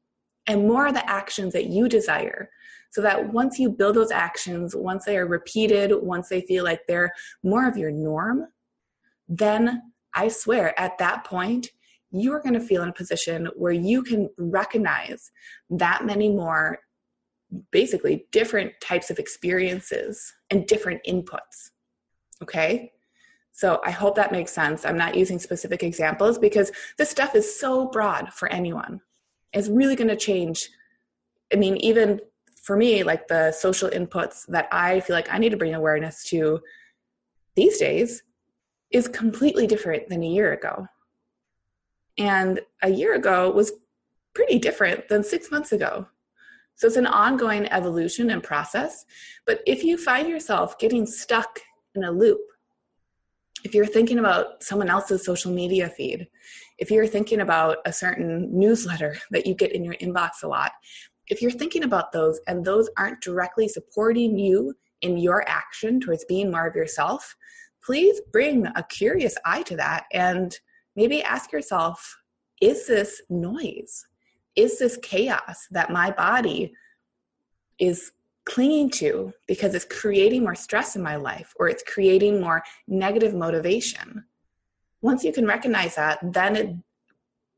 and 0.48 0.66
more 0.66 0.88
of 0.88 0.94
the 0.94 1.08
actions 1.10 1.52
that 1.52 1.66
you 1.66 1.90
desire. 1.90 2.50
So 2.92 3.02
that 3.02 3.34
once 3.34 3.60
you 3.60 3.70
build 3.70 3.98
those 3.98 4.12
actions, 4.12 4.74
once 4.74 5.04
they 5.04 5.18
are 5.18 5.28
repeated, 5.28 5.92
once 5.94 6.30
they 6.30 6.42
feel 6.42 6.64
like 6.64 6.88
they're 6.88 7.12
more 7.44 7.68
of 7.68 7.78
your 7.78 7.92
norm, 7.92 8.48
then 9.28 9.92
I 10.16 10.30
swear 10.30 10.80
at 10.80 10.98
that 11.00 11.26
point, 11.26 11.68
you 12.12 12.32
are 12.32 12.42
going 12.42 12.54
to 12.54 12.62
feel 12.62 12.84
in 12.84 12.90
a 12.90 12.94
position 12.94 13.50
where 13.58 13.74
you 13.74 14.02
can 14.02 14.30
recognize 14.38 15.30
that 15.70 16.06
many 16.06 16.30
more 16.30 16.80
basically 17.72 18.26
different 18.32 18.74
types 18.82 19.10
of 19.10 19.20
experiences 19.20 20.34
and 20.50 20.68
different 20.68 21.02
inputs. 21.08 21.72
Okay? 22.42 22.92
So 23.52 23.82
I 23.84 23.92
hope 23.92 24.16
that 24.16 24.32
makes 24.32 24.52
sense. 24.52 24.86
I'm 24.86 24.98
not 24.98 25.16
using 25.16 25.40
specific 25.40 25.82
examples 25.82 26.38
because 26.38 26.72
this 26.98 27.10
stuff 27.10 27.36
is 27.36 27.60
so 27.60 27.88
broad 27.88 28.32
for 28.32 28.48
anyone. 28.50 29.02
It's 29.54 29.68
really 29.68 29.96
going 29.96 30.10
to 30.10 30.16
change. 30.16 30.70
I 31.52 31.56
mean, 31.56 31.78
even 31.78 32.20
for 32.62 32.78
me, 32.78 33.04
like 33.04 33.28
the 33.28 33.52
social 33.52 33.90
inputs 33.90 34.46
that 34.48 34.68
I 34.72 35.00
feel 35.00 35.16
like 35.16 35.34
I 35.34 35.38
need 35.38 35.50
to 35.50 35.58
bring 35.58 35.74
awareness 35.74 36.24
to 36.26 36.60
these 37.56 37.80
days 37.80 38.24
is 38.92 39.08
completely 39.08 39.66
different 39.66 40.08
than 40.10 40.22
a 40.22 40.28
year 40.28 40.54
ago. 40.54 40.88
And 42.18 42.60
a 42.84 42.90
year 42.90 43.16
ago 43.16 43.50
was 43.50 43.72
pretty 44.34 44.60
different 44.60 45.08
than 45.08 45.24
six 45.24 45.50
months 45.50 45.72
ago. 45.72 46.08
So 46.78 46.88
it's 46.88 46.96
an 46.96 47.08
ongoing 47.08 47.66
evolution 47.68 48.30
and 48.30 48.44
process. 48.44 49.06
But 49.46 49.62
if 49.66 49.84
you 49.84 49.98
find 49.98 50.30
yourself 50.30 50.78
getting 50.78 51.06
stuck 51.06 51.60
in 51.96 52.04
a 52.04 52.12
loop, 52.12 52.40
if 53.64 53.74
you're 53.74 53.88
thinking 53.88 54.20
about 54.20 54.64
someone 54.64 54.90
else's 54.90 55.26
social 55.26 55.52
media 55.52 55.90
feed, 55.90 56.28
if 56.78 56.92
you're 56.92 57.08
thinking 57.08 57.42
about 57.42 57.78
a 57.86 57.92
certain 57.92 58.48
newsletter 58.58 59.18
that 59.32 59.48
you 59.48 59.56
get 59.56 59.74
in 59.74 59.84
your 59.84 59.96
inbox 59.96 60.44
a 60.44 60.48
lot, 60.48 60.72
if 61.28 61.42
you're 61.42 61.52
thinking 61.52 61.84
about 61.84 62.12
those 62.12 62.40
and 62.48 62.64
those 62.64 62.90
aren't 62.98 63.22
directly 63.22 63.68
supporting 63.68 64.38
you 64.38 64.74
in 65.02 65.18
your 65.18 65.48
action 65.50 66.00
towards 66.00 66.26
being 66.26 66.52
more 66.52 66.68
of 66.68 66.76
yourself, 66.76 67.36
please 67.84 68.22
bring 68.32 68.68
a 68.76 68.84
curious 68.84 69.36
eye 69.46 69.64
to 69.64 69.76
that 69.76 70.06
and 70.14 70.60
maybe 70.96 71.24
ask 71.24 71.52
yourself 71.52 72.18
is 72.62 72.88
this 72.88 73.22
noise? 73.30 74.07
Is 74.58 74.80
this 74.80 74.98
chaos 75.02 75.68
that 75.72 75.92
my 75.92 76.12
body 76.12 76.74
is 77.80 78.12
clinging 78.46 78.90
to 78.90 79.32
because 79.48 79.76
it's 79.76 79.86
creating 79.86 80.44
more 80.44 80.56
stress 80.56 80.96
in 80.96 81.04
my 81.04 81.16
life 81.16 81.54
or 81.60 81.70
it's 81.70 81.84
creating 81.84 82.42
more 82.42 82.64
negative 82.88 83.34
motivation? 83.34 84.26
Once 85.02 85.24
you 85.24 85.32
can 85.32 85.46
recognize 85.46 85.96
that 85.96 86.20
then 86.34 86.56
it 86.56 86.76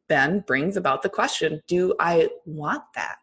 then 0.09 0.39
brings 0.41 0.75
about 0.75 1.01
the 1.03 1.09
question 1.09 1.61
do 1.67 1.95
i 1.99 2.29
want 2.45 2.83
that? 2.95 3.17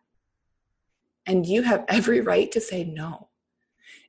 And 1.26 1.44
you 1.46 1.62
have 1.62 1.84
every 1.88 2.20
right 2.20 2.50
to 2.52 2.60
say 2.60 2.84
no. 2.84 3.28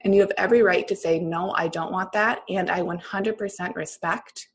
And 0.02 0.14
you 0.14 0.22
have 0.22 0.32
every 0.38 0.62
right 0.62 0.88
to 0.88 0.96
say 0.96 1.20
no 1.20 1.52
i 1.52 1.68
don't 1.68 1.92
want 1.92 2.14
that 2.14 2.44
and 2.48 2.70
i 2.72 2.80
100% 2.80 3.76
respect 3.76 4.48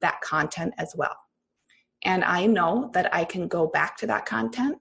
that 0.00 0.20
content 0.20 0.72
as 0.78 0.94
well 0.94 1.16
and 2.04 2.24
I 2.24 2.46
know 2.46 2.90
that 2.94 3.14
I 3.14 3.24
can 3.24 3.48
go 3.48 3.66
back 3.66 3.96
to 3.98 4.06
that 4.06 4.26
content 4.26 4.78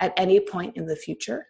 at 0.00 0.12
any 0.16 0.40
point 0.40 0.76
in 0.76 0.86
the 0.86 0.96
future. 0.96 1.46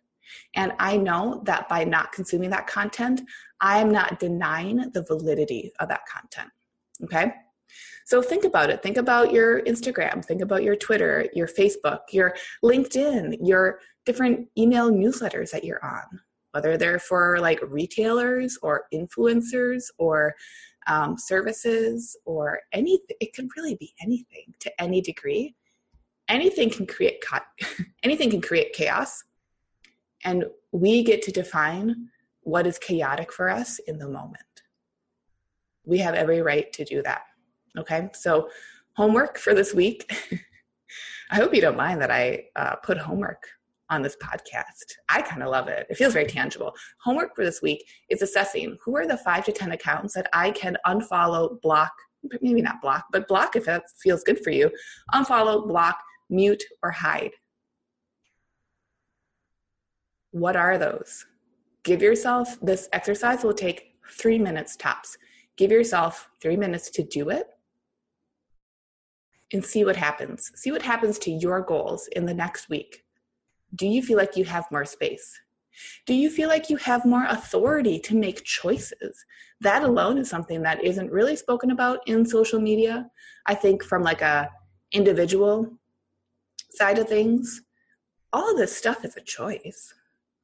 And 0.55 0.73
I 0.79 0.97
know 0.97 1.43
that 1.45 1.69
by 1.69 1.85
not 1.85 2.13
consuming 2.13 2.51
that 2.51 2.67
content, 2.67 3.23
I 3.61 3.79
am 3.79 3.91
not 3.91 4.19
denying 4.19 4.91
the 4.93 5.05
validity 5.05 5.73
of 5.81 5.89
that 5.89 6.03
content. 6.07 6.51
Okay? 7.05 7.33
So 8.07 8.21
think 8.21 8.45
about 8.45 8.71
it. 8.71 8.83
Think 8.83 8.97
about 8.97 9.33
your 9.33 9.63
Instagram, 9.63 10.25
think 10.25 10.43
about 10.43 10.63
your 10.63 10.77
Twitter, 10.77 11.27
your 11.35 11.49
Facebook, 11.49 12.01
your 12.13 12.35
LinkedIn, 12.63 13.39
your 13.41 13.81
different 14.05 14.49
email 14.59 14.91
newsletters 14.91 15.51
that 15.51 15.65
you're 15.65 15.85
on, 15.85 16.21
whether 16.53 16.77
they're 16.77 16.99
for 16.99 17.39
like 17.41 17.61
retailers 17.63 18.59
or 18.63 18.85
influencers 18.93 19.85
or 19.99 20.35
um, 20.87 21.17
services 21.19 22.17
or 22.25 22.61
anything. 22.73 23.17
It 23.21 23.33
can 23.35 23.49
really 23.57 23.75
be 23.77 23.95
anything 24.03 24.55
to 24.61 24.81
any 24.81 25.01
degree. 25.01 25.55
Anything 26.29 26.71
can 26.71 26.87
create 26.87 27.23
anything 28.03 28.31
can 28.31 28.41
create 28.41 28.73
chaos, 28.73 29.25
and 30.25 30.45
we 30.73 31.03
get 31.03 31.23
to 31.23 31.33
define 31.33 32.09
what 32.41 32.67
is 32.67 32.79
chaotic 32.79 33.33
for 33.33 33.51
us 33.51 33.79
in 33.81 33.99
the 33.99 34.09
moment. 34.09 34.63
We 35.85 35.99
have 35.99 36.15
every 36.15 36.41
right 36.41 36.73
to 36.73 36.85
do 36.85 37.03
that. 37.03 37.23
Okay, 37.77 38.09
so 38.15 38.49
homework 38.95 39.39
for 39.39 39.55
this 39.55 39.75
week. 39.75 40.11
I 41.31 41.37
hope 41.37 41.55
you 41.55 41.61
don't 41.61 41.77
mind 41.77 42.01
that 42.01 42.11
I 42.11 42.45
uh, 42.57 42.77
put 42.77 42.97
homework 42.99 43.49
on 43.95 44.03
this 44.03 44.17
podcast. 44.17 44.87
I 45.09 45.23
kind 45.23 45.43
of 45.43 45.51
love 45.51 45.69
it. 45.69 45.87
It 45.89 45.97
feels 45.97 46.13
very 46.13 46.27
tangible. 46.27 46.75
Homework 47.03 47.35
for 47.35 47.45
this 47.45 47.63
week 47.63 47.87
is 48.11 48.23
assessing 48.23 48.77
who 48.85 48.97
are 48.97 49.07
the 49.07 49.17
five 49.19 49.45
to 49.47 49.53
10 49.53 49.73
accounts 49.73 50.15
that 50.15 50.29
I 50.33 50.51
can 50.51 50.77
unfollow, 50.87 51.61
block, 51.63 51.93
maybe 52.43 52.63
not 52.63 52.83
block, 52.83 53.07
but 53.13 53.29
block 53.29 53.57
if 53.57 53.65
that 53.67 53.85
feels 54.03 54.25
good 54.25 54.41
for 54.45 54.51
you. 54.51 54.71
Unfollow, 55.15 55.67
block, 55.67 55.99
mute, 56.31 56.63
or 56.83 56.91
hide. 56.91 57.33
What 60.33 60.57
are 60.57 60.79
those? 60.79 61.25
Give 61.85 62.03
yourself 62.03 62.59
this 62.61 62.89
exercise 62.93 63.45
will 63.45 63.55
take 63.55 63.95
three 64.11 64.39
minutes 64.39 64.77
tops. 64.77 65.17
Give 65.57 65.71
yourself 65.71 66.29
three 66.43 66.57
minutes 66.57 66.91
to 66.91 67.03
do 67.05 67.31
it. 67.31 67.47
and 69.53 69.65
see 69.65 69.85
what 69.85 69.95
happens. 69.97 70.51
See 70.57 70.73
what 70.73 70.83
happens 70.83 71.19
to 71.21 71.31
your 71.31 71.61
goals 71.63 72.09
in 72.09 72.27
the 72.27 72.35
next 72.35 72.69
week. 72.69 73.04
Do 73.75 73.87
you 73.87 74.03
feel 74.03 74.17
like 74.17 74.37
you 74.37 74.45
have 74.45 74.71
more 74.71 74.85
space? 74.85 75.41
Do 76.07 76.15
you 76.15 76.31
feel 76.31 76.49
like 76.49 76.71
you 76.71 76.77
have 76.77 77.05
more 77.05 77.27
authority 77.27 77.99
to 78.01 78.15
make 78.15 78.45
choices? 78.45 79.25
That 79.61 79.83
alone 79.83 80.19
is 80.19 80.31
something 80.31 80.63
that 80.63 80.85
isn't 80.85 81.11
really 81.11 81.37
spoken 81.37 81.71
about 81.71 82.07
in 82.07 82.25
social 82.25 82.61
media. 82.61 83.11
I 83.47 83.55
think 83.55 83.83
from 83.83 84.03
like 84.03 84.23
a 84.23 84.51
individual 84.93 85.79
side 86.71 86.99
of 86.99 87.09
things, 87.09 87.63
all 88.33 88.51
of 88.51 88.57
this 88.57 88.77
stuff 88.77 89.05
is 89.05 89.17
a 89.17 89.21
choice. 89.21 89.95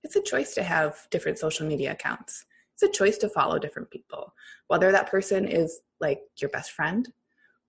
It's 0.03 0.17
a 0.17 0.23
choice 0.23 0.55
to 0.55 0.63
have 0.63 1.07
different 1.11 1.39
social 1.39 1.67
media 1.67 1.93
accounts. 1.93 2.47
It's 2.75 2.83
a 2.83 2.89
choice 2.89 3.19
to 3.19 3.29
follow 3.29 3.59
different 3.59 3.91
people. 3.91 4.33
Whether 4.69 4.91
that 4.93 5.11
person 5.11 5.47
is 5.47 5.81
like 6.01 6.23
your 6.41 6.51
best 6.51 6.73
friend 6.73 7.07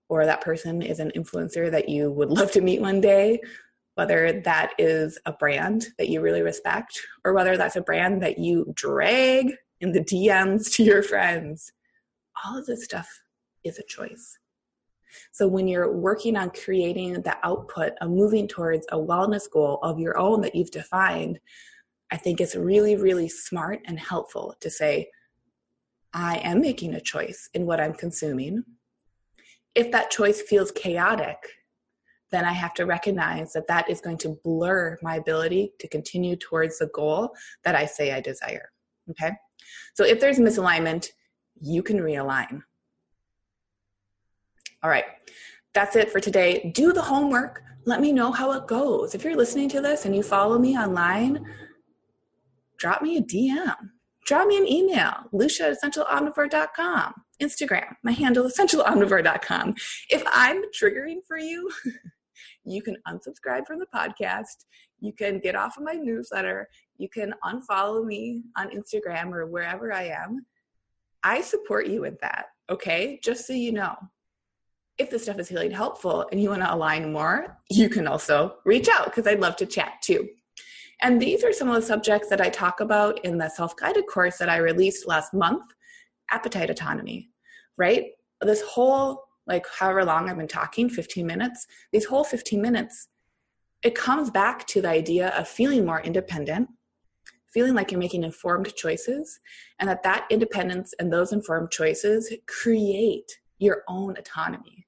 or 0.08 0.24
that 0.24 0.40
person 0.40 0.82
is 0.82 1.00
an 1.00 1.12
influencer 1.14 1.70
that 1.70 1.88
you 1.88 2.10
would 2.10 2.30
love 2.30 2.50
to 2.52 2.60
meet 2.60 2.80
one 2.80 3.00
day 3.00 3.40
whether 3.94 4.40
that 4.40 4.72
is 4.78 5.18
a 5.26 5.32
brand 5.32 5.86
that 5.98 6.08
you 6.08 6.20
really 6.20 6.42
respect 6.42 7.00
or 7.24 7.34
whether 7.34 7.56
that's 7.56 7.76
a 7.76 7.82
brand 7.82 8.22
that 8.22 8.38
you 8.38 8.72
drag 8.74 9.52
in 9.80 9.92
the 9.92 10.00
DMs 10.00 10.72
to 10.74 10.82
your 10.82 11.02
friends. 11.02 11.72
All 12.44 12.58
of 12.58 12.66
this 12.66 12.84
stuff 12.84 13.08
is 13.64 13.78
a 13.78 13.84
choice. 13.84 14.38
So 15.32 15.46
when 15.46 15.68
you're 15.68 15.92
working 15.92 16.36
on 16.36 16.50
creating 16.50 17.20
the 17.22 17.36
output 17.42 17.92
of 18.00 18.10
moving 18.10 18.48
towards 18.48 18.86
a 18.90 18.96
wellness 18.96 19.50
goal 19.50 19.78
of 19.82 19.98
your 19.98 20.18
own 20.18 20.40
that 20.40 20.54
you've 20.54 20.70
defined, 20.70 21.38
I 22.10 22.16
think 22.16 22.40
it's 22.40 22.54
really, 22.54 22.96
really 22.96 23.28
smart 23.28 23.80
and 23.86 23.98
helpful 23.98 24.54
to 24.60 24.70
say, 24.70 25.08
I 26.14 26.38
am 26.38 26.60
making 26.60 26.94
a 26.94 27.00
choice 27.00 27.48
in 27.54 27.66
what 27.66 27.80
I'm 27.80 27.94
consuming. 27.94 28.64
If 29.74 29.90
that 29.92 30.10
choice 30.10 30.42
feels 30.42 30.70
chaotic, 30.70 31.38
then 32.32 32.44
I 32.44 32.52
have 32.52 32.74
to 32.74 32.86
recognize 32.86 33.52
that 33.52 33.68
that 33.68 33.88
is 33.88 34.00
going 34.00 34.18
to 34.18 34.36
blur 34.42 34.98
my 35.02 35.16
ability 35.16 35.72
to 35.78 35.86
continue 35.86 36.34
towards 36.34 36.78
the 36.78 36.88
goal 36.88 37.34
that 37.62 37.76
I 37.76 37.86
say 37.86 38.12
I 38.12 38.20
desire. 38.20 38.72
Okay? 39.10 39.30
So 39.94 40.04
if 40.04 40.18
there's 40.18 40.38
misalignment, 40.38 41.08
you 41.60 41.82
can 41.82 41.98
realign. 41.98 42.62
All 44.82 44.90
right, 44.90 45.04
that's 45.74 45.94
it 45.94 46.10
for 46.10 46.18
today. 46.18 46.72
Do 46.74 46.92
the 46.92 47.02
homework. 47.02 47.62
Let 47.84 48.00
me 48.00 48.12
know 48.12 48.32
how 48.32 48.52
it 48.52 48.66
goes. 48.66 49.14
If 49.14 49.22
you're 49.24 49.36
listening 49.36 49.68
to 49.70 49.80
this 49.80 50.06
and 50.06 50.16
you 50.16 50.22
follow 50.22 50.58
me 50.58 50.76
online, 50.76 51.44
drop 52.78 53.02
me 53.02 53.16
a 53.18 53.22
DM. 53.22 53.76
Drop 54.24 54.46
me 54.46 54.56
an 54.56 54.68
email, 54.68 55.12
lucia 55.32 55.68
at 55.68 55.76
essentialomnivore.com. 55.82 57.14
Instagram, 57.42 57.96
my 58.04 58.12
handle 58.12 58.48
essentialomnivore.com. 58.48 59.74
If 60.10 60.22
I'm 60.32 60.62
triggering 60.70 61.18
for 61.26 61.38
you, 61.38 61.70
you 62.64 62.82
can 62.82 62.96
unsubscribe 63.08 63.66
from 63.66 63.78
the 63.78 63.86
podcast. 63.94 64.66
You 65.00 65.12
can 65.12 65.38
get 65.38 65.56
off 65.56 65.76
of 65.76 65.84
my 65.84 65.94
newsletter. 65.94 66.68
You 66.96 67.08
can 67.08 67.34
unfollow 67.44 68.04
me 68.04 68.42
on 68.56 68.70
Instagram 68.70 69.32
or 69.32 69.46
wherever 69.46 69.92
I 69.92 70.04
am. 70.04 70.46
I 71.22 71.40
support 71.40 71.86
you 71.86 72.00
with 72.00 72.20
that, 72.20 72.46
okay? 72.70 73.20
Just 73.22 73.46
so 73.46 73.52
you 73.52 73.72
know. 73.72 73.96
If 74.98 75.10
this 75.10 75.24
stuff 75.24 75.38
is 75.38 75.50
really 75.50 75.70
helpful 75.70 76.26
and 76.30 76.40
you 76.40 76.50
want 76.50 76.62
to 76.62 76.72
align 76.72 77.12
more, 77.12 77.58
you 77.70 77.88
can 77.88 78.06
also 78.06 78.56
reach 78.64 78.88
out 78.88 79.06
because 79.06 79.26
I'd 79.26 79.40
love 79.40 79.56
to 79.56 79.66
chat 79.66 79.94
too. 80.02 80.28
And 81.00 81.20
these 81.20 81.42
are 81.42 81.52
some 81.52 81.68
of 81.68 81.74
the 81.74 81.82
subjects 81.82 82.28
that 82.28 82.40
I 82.40 82.48
talk 82.48 82.80
about 82.80 83.24
in 83.24 83.38
the 83.38 83.48
self 83.48 83.74
guided 83.76 84.06
course 84.06 84.38
that 84.38 84.48
I 84.48 84.58
released 84.58 85.08
last 85.08 85.34
month 85.34 85.64
appetite 86.30 86.70
autonomy, 86.70 87.30
right? 87.76 88.06
This 88.40 88.62
whole 88.62 89.24
like 89.46 89.66
however 89.78 90.04
long 90.04 90.28
I've 90.28 90.36
been 90.36 90.48
talking, 90.48 90.88
15 90.88 91.26
minutes, 91.26 91.66
these 91.92 92.04
whole 92.04 92.24
15 92.24 92.60
minutes, 92.60 93.08
it 93.82 93.94
comes 93.94 94.30
back 94.30 94.66
to 94.68 94.80
the 94.80 94.88
idea 94.88 95.28
of 95.30 95.48
feeling 95.48 95.84
more 95.84 96.00
independent, 96.00 96.68
feeling 97.52 97.74
like 97.74 97.90
you're 97.90 97.98
making 97.98 98.22
informed 98.22 98.74
choices, 98.76 99.40
and 99.78 99.88
that 99.88 100.02
that 100.04 100.26
independence 100.30 100.94
and 100.98 101.12
those 101.12 101.32
informed 101.32 101.70
choices 101.70 102.32
create 102.46 103.38
your 103.58 103.82
own 103.88 104.16
autonomy. 104.16 104.86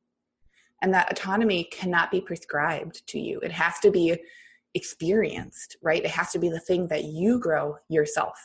And 0.82 0.92
that 0.94 1.10
autonomy 1.10 1.64
cannot 1.72 2.10
be 2.10 2.20
prescribed 2.20 3.06
to 3.08 3.18
you. 3.18 3.40
It 3.40 3.52
has 3.52 3.78
to 3.80 3.90
be 3.90 4.16
experienced, 4.74 5.76
right? 5.82 6.04
It 6.04 6.10
has 6.10 6.30
to 6.32 6.38
be 6.38 6.48
the 6.48 6.60
thing 6.60 6.88
that 6.88 7.04
you 7.04 7.38
grow 7.38 7.76
yourself. 7.88 8.38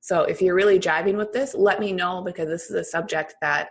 So 0.00 0.22
if 0.22 0.40
you're 0.40 0.54
really 0.54 0.78
jiving 0.78 1.16
with 1.16 1.32
this, 1.32 1.54
let 1.54 1.80
me 1.80 1.92
know 1.92 2.22
because 2.22 2.48
this 2.48 2.70
is 2.70 2.76
a 2.76 2.84
subject 2.84 3.34
that 3.40 3.70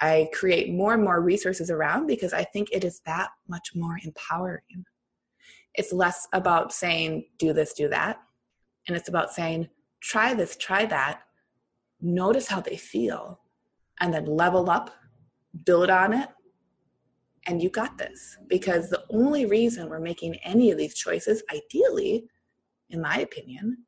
I 0.00 0.28
create 0.32 0.72
more 0.72 0.94
and 0.94 1.02
more 1.02 1.20
resources 1.20 1.70
around 1.70 2.06
because 2.06 2.32
I 2.32 2.44
think 2.44 2.68
it 2.72 2.84
is 2.84 3.00
that 3.06 3.30
much 3.48 3.74
more 3.74 3.98
empowering. 4.04 4.84
It's 5.74 5.92
less 5.92 6.28
about 6.32 6.72
saying, 6.72 7.26
do 7.38 7.52
this, 7.52 7.72
do 7.72 7.88
that. 7.88 8.20
And 8.86 8.96
it's 8.96 9.08
about 9.08 9.32
saying, 9.32 9.68
try 10.00 10.34
this, 10.34 10.56
try 10.56 10.86
that. 10.86 11.22
Notice 12.00 12.46
how 12.46 12.60
they 12.60 12.76
feel. 12.76 13.40
And 14.00 14.14
then 14.14 14.26
level 14.26 14.70
up, 14.70 14.90
build 15.64 15.90
on 15.90 16.14
it. 16.14 16.28
And 17.46 17.62
you 17.62 17.70
got 17.70 17.98
this. 17.98 18.38
Because 18.48 18.90
the 18.90 19.04
only 19.10 19.46
reason 19.46 19.88
we're 19.88 20.00
making 20.00 20.36
any 20.44 20.70
of 20.70 20.78
these 20.78 20.94
choices, 20.94 21.42
ideally, 21.52 22.28
in 22.90 23.00
my 23.00 23.18
opinion, 23.18 23.78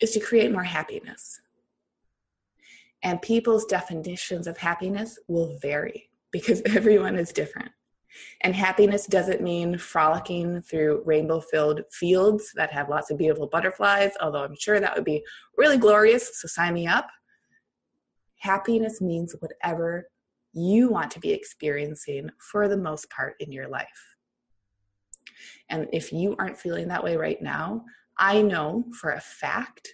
is 0.00 0.10
to 0.12 0.20
create 0.20 0.52
more 0.52 0.64
happiness 0.64 1.40
and 3.06 3.22
people's 3.22 3.64
definitions 3.66 4.48
of 4.48 4.58
happiness 4.58 5.16
will 5.28 5.56
vary 5.62 6.10
because 6.32 6.60
everyone 6.66 7.16
is 7.16 7.32
different. 7.32 7.70
And 8.40 8.52
happiness 8.52 9.06
doesn't 9.06 9.40
mean 9.40 9.78
frolicking 9.78 10.60
through 10.62 11.04
rainbow 11.06 11.38
filled 11.38 11.82
fields 11.92 12.50
that 12.56 12.72
have 12.72 12.88
lots 12.88 13.12
of 13.12 13.18
beautiful 13.18 13.46
butterflies, 13.46 14.10
although 14.20 14.42
I'm 14.42 14.56
sure 14.58 14.80
that 14.80 14.96
would 14.96 15.04
be 15.04 15.22
really 15.56 15.78
glorious, 15.78 16.40
so 16.40 16.48
sign 16.48 16.74
me 16.74 16.88
up. 16.88 17.06
Happiness 18.40 19.00
means 19.00 19.36
whatever 19.38 20.08
you 20.52 20.88
want 20.88 21.12
to 21.12 21.20
be 21.20 21.30
experiencing 21.30 22.28
for 22.40 22.66
the 22.66 22.76
most 22.76 23.08
part 23.10 23.36
in 23.38 23.52
your 23.52 23.68
life. 23.68 24.16
And 25.70 25.86
if 25.92 26.12
you 26.12 26.34
aren't 26.40 26.58
feeling 26.58 26.88
that 26.88 27.04
way 27.04 27.16
right 27.16 27.40
now, 27.40 27.84
I 28.18 28.42
know 28.42 28.84
for 29.00 29.10
a 29.10 29.20
fact 29.20 29.86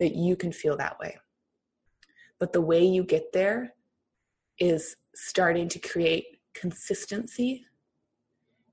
that 0.00 0.14
you 0.14 0.36
can 0.36 0.52
feel 0.52 0.76
that 0.76 0.98
way. 1.00 1.16
But 2.38 2.52
the 2.52 2.60
way 2.60 2.84
you 2.84 3.02
get 3.02 3.32
there 3.32 3.74
is 4.58 4.96
starting 5.14 5.68
to 5.68 5.78
create 5.78 6.38
consistency 6.54 7.66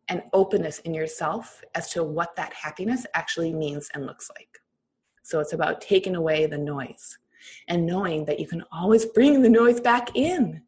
and 0.10 0.24
openness 0.34 0.80
in 0.80 0.94
yourself 0.94 1.64
as 1.76 1.90
to 1.92 2.04
what 2.04 2.36
that 2.36 2.54
happiness 2.54 3.06
actually 3.14 3.54
means 3.54 3.90
and 3.94 4.06
looks 4.06 4.30
like. 4.38 4.60
So 5.24 5.40
it's 5.40 5.54
about 5.54 5.82
taking 5.82 6.16
away 6.16 6.46
the 6.46 6.58
noise 6.58 7.18
and 7.68 7.86
knowing 7.86 8.26
that 8.26 8.40
you 8.40 8.48
can 8.48 8.64
always 8.72 9.06
bring 9.06 9.42
the 9.42 9.50
noise 9.50 9.80
back 9.80 10.16
in. 10.16 10.62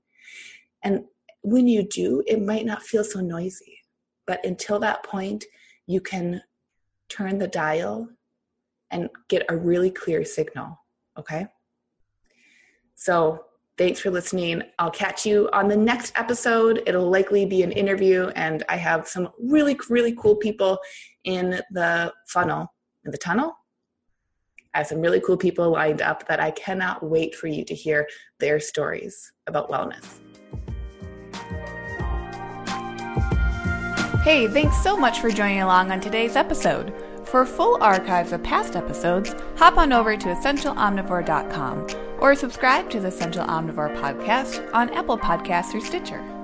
And 0.83 1.03
when 1.41 1.67
you 1.67 1.83
do, 1.83 2.23
it 2.27 2.41
might 2.41 2.65
not 2.65 2.83
feel 2.83 3.03
so 3.03 3.19
noisy. 3.19 3.79
But 4.25 4.43
until 4.45 4.79
that 4.79 5.03
point, 5.03 5.43
you 5.87 6.01
can 6.01 6.41
turn 7.09 7.37
the 7.37 7.47
dial 7.47 8.09
and 8.91 9.09
get 9.27 9.45
a 9.49 9.57
really 9.57 9.91
clear 9.91 10.23
signal. 10.23 10.79
Okay? 11.17 11.47
So 12.95 13.45
thanks 13.77 13.99
for 13.99 14.09
listening. 14.09 14.63
I'll 14.79 14.91
catch 14.91 15.25
you 15.25 15.49
on 15.53 15.67
the 15.67 15.77
next 15.77 16.13
episode. 16.17 16.81
It'll 16.87 17.09
likely 17.09 17.45
be 17.45 17.61
an 17.61 17.71
interview, 17.71 18.27
and 18.35 18.63
I 18.69 18.77
have 18.77 19.07
some 19.07 19.29
really, 19.39 19.77
really 19.89 20.15
cool 20.15 20.35
people 20.35 20.79
in 21.25 21.61
the 21.71 22.13
funnel, 22.27 22.73
in 23.03 23.11
the 23.11 23.17
tunnel. 23.17 23.55
I 24.73 24.79
have 24.79 24.87
some 24.87 24.99
really 24.99 25.21
cool 25.21 25.37
people 25.37 25.71
lined 25.71 26.01
up 26.01 26.27
that 26.27 26.39
I 26.39 26.51
cannot 26.51 27.03
wait 27.03 27.35
for 27.35 27.47
you 27.47 27.63
to 27.65 27.75
hear 27.75 28.07
their 28.39 28.59
stories 28.59 29.31
about 29.47 29.69
wellness. 29.69 30.05
Hey, 34.23 34.47
thanks 34.47 34.81
so 34.81 34.97
much 34.97 35.19
for 35.19 35.29
joining 35.29 35.61
along 35.61 35.91
on 35.91 36.01
today's 36.01 36.35
episode. 36.35 36.93
For 37.25 37.45
full 37.45 37.81
archives 37.81 38.31
of 38.31 38.41
past 38.43 38.75
episodes, 38.75 39.35
hop 39.55 39.77
on 39.77 39.93
over 39.93 40.17
to 40.17 40.27
essentialomnivore.com 40.27 42.04
or 42.19 42.35
subscribe 42.35 42.89
to 42.89 42.99
the 42.99 43.07
Essential 43.07 43.45
Omnivore 43.45 43.95
podcast 43.97 44.67
on 44.73 44.89
Apple 44.91 45.17
Podcasts 45.17 45.73
or 45.73 45.81
Stitcher. 45.81 46.34